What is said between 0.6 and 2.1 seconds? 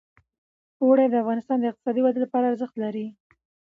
اوړي د افغانستان د اقتصادي